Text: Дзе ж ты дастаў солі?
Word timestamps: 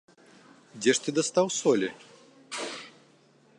Дзе 0.85 0.91
ж 0.99 1.03
ты 1.03 1.09
дастаў 1.17 1.47
солі? 1.59 1.89